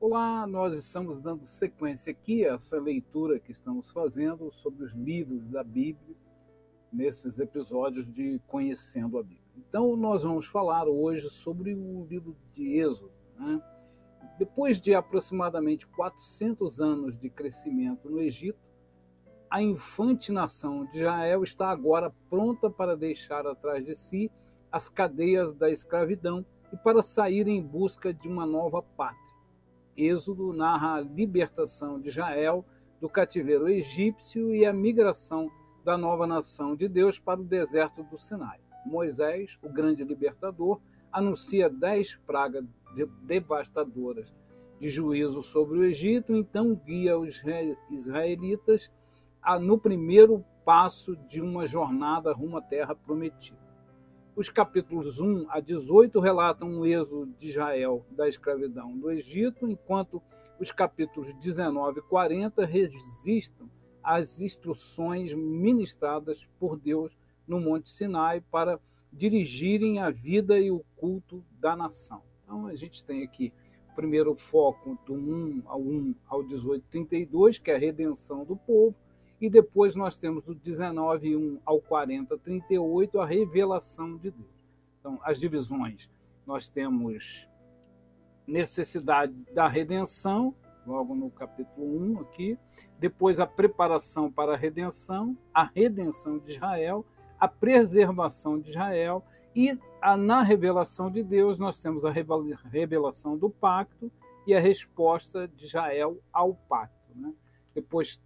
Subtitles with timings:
[0.00, 5.48] Olá, nós estamos dando sequência aqui a essa leitura que estamos fazendo sobre os livros
[5.48, 6.14] da Bíblia
[6.92, 9.42] nesses episódios de Conhecendo a Bíblia.
[9.56, 13.10] Então, nós vamos falar hoje sobre o livro de Êxodo.
[13.36, 13.60] Né?
[14.38, 18.60] Depois de aproximadamente 400 anos de crescimento no Egito,
[19.50, 24.30] a infante nação de Israel está agora pronta para deixar atrás de si
[24.70, 29.27] as cadeias da escravidão e para sair em busca de uma nova pátria.
[29.98, 32.64] Êxodo narra a libertação de Israel
[33.00, 35.50] do cativeiro egípcio e a migração
[35.84, 38.60] da nova nação de Deus para o deserto do Sinai.
[38.86, 40.80] Moisés, o grande libertador,
[41.10, 42.64] anuncia dez pragas
[43.22, 44.32] devastadoras
[44.78, 47.42] de juízo sobre o Egito, então guia os
[47.90, 48.92] israelitas
[49.60, 53.67] no primeiro passo de uma jornada rumo à terra prometida.
[54.38, 60.22] Os capítulos 1 a 18 relatam o êxodo de Israel da escravidão do Egito, enquanto
[60.60, 63.68] os capítulos 19 e 40 resistem
[64.00, 68.78] às instruções ministradas por Deus no Monte Sinai para
[69.12, 72.22] dirigirem a vida e o culto da nação.
[72.44, 73.52] Então a gente tem aqui
[73.90, 78.56] o primeiro foco do 1 ao 1 ao 18, 32, que é a redenção do
[78.56, 78.94] povo,
[79.40, 84.58] e depois nós temos do 19, 1 ao 40, 38, a revelação de Deus.
[84.98, 86.10] Então, as divisões,
[86.46, 87.48] nós temos
[88.46, 90.54] necessidade da redenção,
[90.86, 92.58] logo no capítulo 1 aqui,
[92.98, 97.04] depois a preparação para a redenção, a redenção de Israel,
[97.38, 99.22] a preservação de Israel
[99.54, 104.10] e a, na revelação de Deus nós temos a revelação do pacto
[104.46, 107.12] e a resposta de Israel ao pacto.
[107.14, 107.32] Né?
[107.74, 108.20] Depois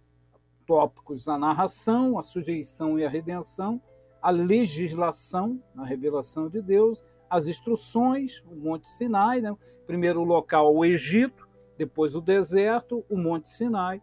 [0.65, 3.81] tópicos a narração, a sujeição e a redenção,
[4.21, 9.55] a legislação, a revelação de Deus, as instruções, o Monte Sinai, né?
[9.85, 11.47] primeiro o local, o Egito,
[11.77, 14.01] depois o deserto, o Monte Sinai,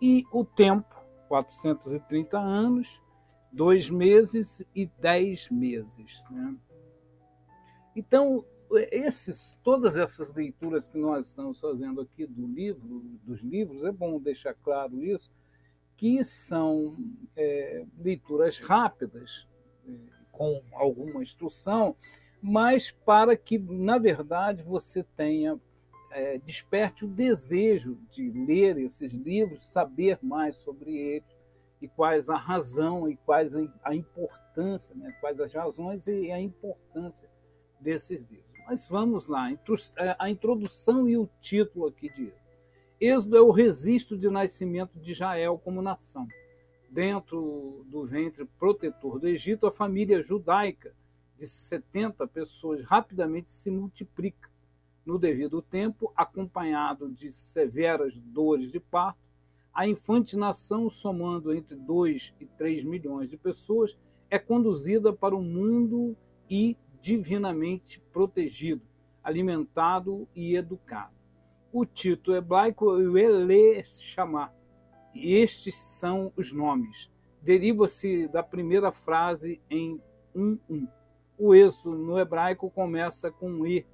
[0.00, 0.94] e o tempo,
[1.28, 3.02] 430 anos,
[3.52, 6.22] dois meses e dez meses.
[6.30, 6.56] Né?
[7.96, 8.44] Então,
[8.92, 14.20] esses, todas essas leituras que nós estamos fazendo aqui do livro, dos livros, é bom
[14.20, 15.32] deixar claro isso,
[15.98, 16.96] que são
[17.36, 19.48] é, leituras rápidas,
[19.84, 19.92] é,
[20.30, 21.96] com alguma instrução,
[22.40, 25.60] mas para que, na verdade, você tenha,
[26.12, 31.36] é, desperte o desejo de ler esses livros, saber mais sobre eles,
[31.82, 35.16] e quais a razão e quais a importância, né?
[35.20, 37.28] quais as razões e a importância
[37.80, 38.46] desses livros.
[38.68, 42.32] Mas vamos lá, é, a introdução e o título aqui de
[43.00, 46.26] Êxodo é o registro de nascimento de Israel como nação.
[46.90, 50.92] Dentro do ventre protetor do Egito, a família judaica
[51.36, 54.50] de 70 pessoas rapidamente se multiplica.
[55.06, 59.20] No devido tempo, acompanhado de severas dores de parto,
[59.72, 63.96] a infante nação, somando entre 2 e 3 milhões de pessoas,
[64.28, 66.16] é conduzida para o mundo
[66.50, 68.82] e divinamente protegido,
[69.22, 71.17] alimentado e educado
[71.72, 74.54] o título hebraico Ele chamar.
[75.14, 77.10] Estes são os nomes.
[77.42, 80.00] Deriva-se da primeira frase em
[80.34, 80.88] 1.1.
[81.38, 83.86] O êxodo no hebraico começa com E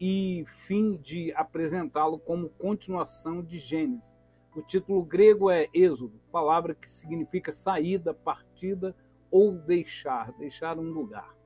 [0.00, 4.12] e fim de apresentá-lo como continuação de Gênesis.
[4.54, 8.94] O título grego é Êxodo, palavra que significa saída, partida
[9.30, 11.36] ou deixar, deixar um lugar.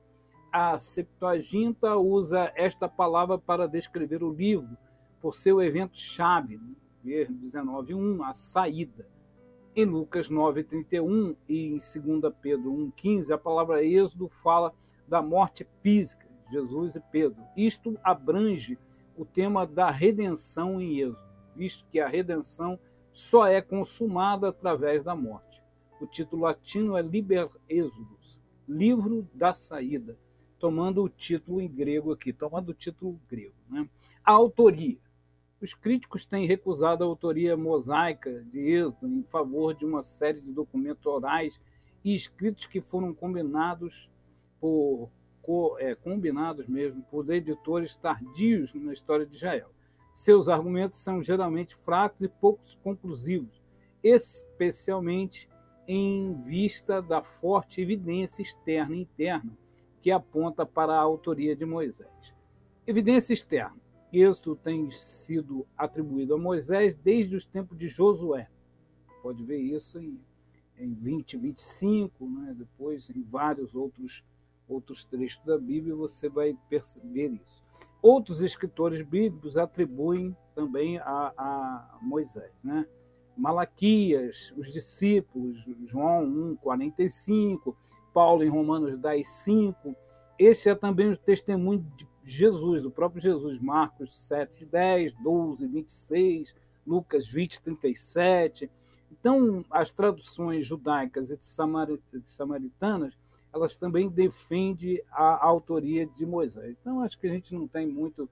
[0.51, 4.77] A Septuaginta usa esta palavra para descrever o livro,
[5.23, 6.75] por seu evento-chave, né?
[7.01, 9.07] 19.1, a saída.
[9.73, 14.73] Em Lucas 9,31 e em 2 Pedro 1,15, a palavra êxodo fala
[15.07, 17.41] da morte física de Jesus e Pedro.
[17.55, 18.77] Isto abrange
[19.15, 22.77] o tema da redenção em êxodo, visto que a redenção
[23.09, 25.63] só é consumada através da morte.
[26.01, 30.17] O título latino é Liber Exodus, livro da saída,
[30.59, 33.55] tomando o título em grego aqui, tomando o título grego.
[33.69, 33.87] Né?
[34.21, 34.99] A autoria.
[35.63, 40.51] Os críticos têm recusado a autoria mosaica de Êxodo em favor de uma série de
[40.51, 41.57] documentos orais
[42.03, 44.11] e escritos que foram combinados
[44.59, 45.09] por
[45.79, 49.69] é, combinados mesmo por editores tardios na história de Israel.
[50.13, 53.61] Seus argumentos são geralmente fracos e poucos conclusivos,
[54.03, 55.47] especialmente
[55.87, 59.57] em vista da forte evidência externa e interna
[60.01, 62.33] que aponta para a autoria de Moisés.
[62.85, 63.82] Evidência externa.
[64.13, 68.47] Êxodo tem sido atribuído a Moisés desde os tempos de Josué.
[69.23, 70.19] Pode ver isso em,
[70.77, 72.53] em 20, 25, né?
[72.55, 74.23] depois em vários outros,
[74.69, 77.63] outros trechos da Bíblia você vai perceber isso.
[78.03, 82.63] Outros escritores bíblicos atribuem também a, a Moisés.
[82.63, 82.85] Né?
[83.35, 87.75] Malaquias, os discípulos, João 1, 45,
[88.13, 89.95] Paulo em Romanos 10, 5.
[90.37, 96.55] Esse é também o testemunho de Jesus, do próprio Jesus, Marcos 7, 10, 12, 26,
[96.87, 98.69] Lucas 20, 37.
[99.11, 101.37] Então, as traduções judaicas e
[102.23, 103.17] samaritanas,
[103.53, 106.77] elas também defendem a autoria de Moisés.
[106.79, 108.27] Então, acho que a gente não tem muito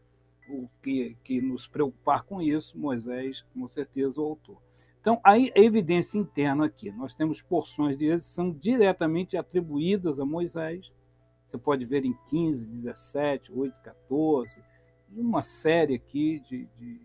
[0.49, 2.77] o que, que nos preocupar com isso.
[2.77, 4.57] Moisés, com certeza, o autor.
[4.99, 6.91] Então, a evidência interna aqui.
[6.91, 10.91] Nós temos porções de que são diretamente atribuídas a Moisés.
[11.51, 14.63] Você pode ver em 15, 17, 8, 14,
[15.11, 17.01] e uma série aqui de, de,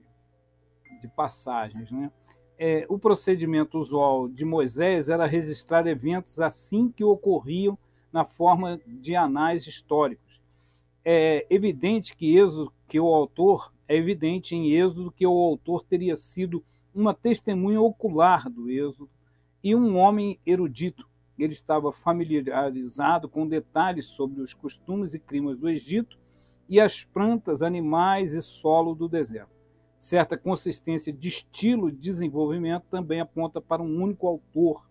[1.01, 1.91] de passagens.
[1.91, 2.13] Né?
[2.57, 7.77] É, o procedimento usual de Moisés era registrar eventos assim que ocorriam
[8.13, 10.41] na forma de anais históricos.
[11.05, 16.15] É evidente que, Êxodo, que o autor, é evidente em Êxodo que o autor teria
[16.15, 16.65] sido
[16.95, 19.11] uma testemunha ocular do êxodo
[19.61, 21.05] e um homem erudito.
[21.39, 26.19] Ele estava familiarizado com detalhes sobre os costumes e climas do Egito
[26.69, 29.55] e as plantas, animais e solo do deserto.
[29.97, 34.87] Certa consistência de estilo e desenvolvimento também aponta para um único autor.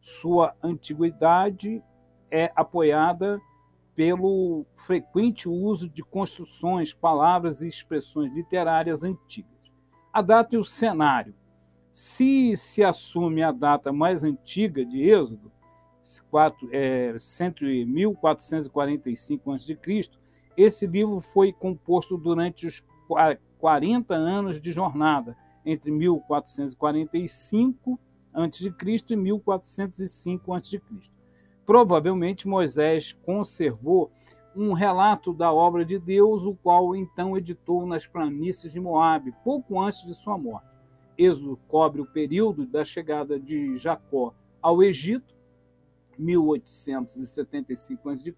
[0.00, 1.82] Sua antiguidade
[2.30, 3.40] é apoiada
[3.94, 9.56] pelo frequente uso de construções, palavras e expressões literárias antigas
[10.16, 11.34] a data e o cenário.
[11.92, 15.52] Se se assume a data mais antiga de Êxodo,
[16.30, 17.14] 4, é,
[17.86, 19.78] 1445 a.C.,
[20.56, 22.82] esse livro foi composto durante os
[23.58, 27.98] 40 anos de jornada, entre 1445
[28.32, 28.72] a.C.
[29.10, 30.80] e 1405 a.C.
[31.66, 34.10] Provavelmente Moisés conservou
[34.54, 39.78] um relato da obra de Deus, o qual então editou nas planícies de Moabe, pouco
[39.78, 40.66] antes de sua morte.
[41.18, 44.32] Êxodo cobre o período da chegada de Jacó
[44.62, 45.35] ao Egito,
[46.18, 48.36] 1875 a.C.,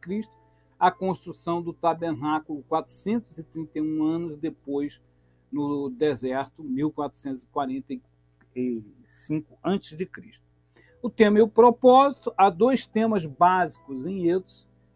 [0.78, 5.00] a construção do tabernáculo 431 anos depois
[5.50, 10.08] no deserto, 1445 a.C.
[11.02, 14.26] O tema e o propósito, há dois temas básicos em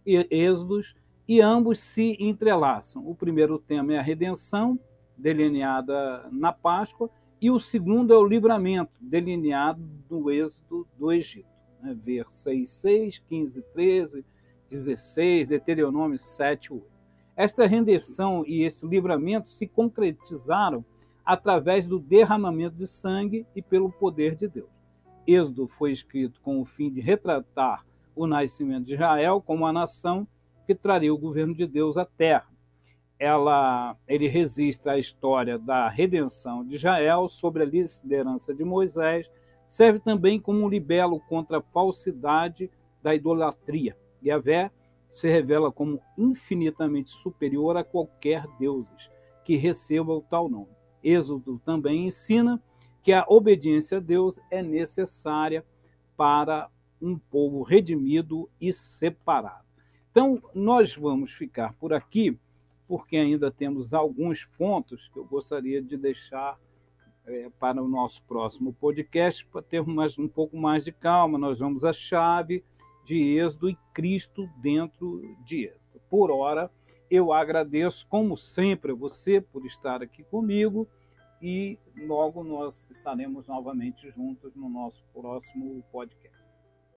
[0.04, 0.94] Êxodos,
[1.26, 3.08] e ambos se entrelaçam.
[3.08, 4.78] O primeiro tema é a redenção,
[5.16, 7.08] delineada na Páscoa,
[7.40, 11.51] e o segundo é o livramento, delineado no êxodo do Egito.
[11.82, 11.94] Né?
[12.00, 14.24] Ver 6, 6, 15, 13,
[14.70, 16.86] 16, Deuteronômio 7, 8.
[17.36, 20.84] Esta redenção e esse livramento se concretizaram
[21.24, 24.82] através do derramamento de sangue e pelo poder de Deus.
[25.26, 27.84] Êxodo foi escrito com o fim de retratar
[28.14, 30.26] o nascimento de Israel como a nação
[30.66, 32.46] que traria o governo de Deus à terra.
[33.18, 39.30] Ela, ele registra a história da redenção de Israel sobre a liderança de Moisés,
[39.72, 42.70] serve também como um libelo contra a falsidade
[43.02, 43.96] da idolatria.
[44.20, 44.70] E a Vé
[45.08, 49.10] se revela como infinitamente superior a qualquer deuses
[49.42, 50.76] que receba o tal nome.
[51.02, 52.62] Êxodo também ensina
[53.02, 55.64] que a obediência a Deus é necessária
[56.18, 56.68] para
[57.00, 59.64] um povo redimido e separado.
[60.10, 62.38] Então, nós vamos ficar por aqui,
[62.86, 66.60] porque ainda temos alguns pontos que eu gostaria de deixar
[67.26, 71.38] é, para o nosso próximo podcast, para termos um pouco mais de calma.
[71.38, 72.64] Nós vamos à chave
[73.04, 76.00] de Êxodo e Cristo dentro de Êxodo.
[76.08, 76.70] Por hora,
[77.10, 80.88] eu agradeço, como sempre, a você por estar aqui comigo
[81.40, 86.31] e logo nós estaremos novamente juntos no nosso próximo podcast.